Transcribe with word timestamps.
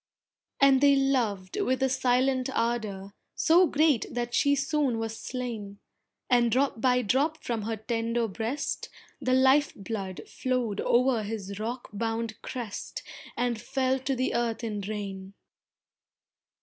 And 0.59 0.81
they 0.81 0.95
loved 0.95 1.61
with 1.61 1.83
a 1.83 1.87
silent 1.87 2.49
ardour 2.51 3.13
So 3.35 3.67
great 3.67 4.07
that 4.11 4.33
she 4.33 4.55
soon 4.55 4.97
was 4.97 5.15
slain, 5.19 5.77
And 6.27 6.51
drop 6.51 6.81
by 6.81 7.03
drop 7.03 7.43
from 7.43 7.61
her 7.69 7.77
tender 7.77 8.27
breast 8.27 8.89
The 9.21 9.35
life 9.35 9.75
blood 9.75 10.21
flowed 10.25 10.81
o'er 10.81 11.21
his 11.21 11.59
rock 11.59 11.87
bound 11.93 12.41
crest, 12.41 13.03
And 13.37 13.61
fell 13.61 13.99
to 13.99 14.15
the 14.15 14.33
earth 14.33 14.63
in 14.63 14.81
rain. 14.81 15.35